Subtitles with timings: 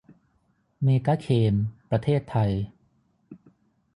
[0.83, 1.55] เมกาเคม
[1.89, 2.51] ประเทศไทย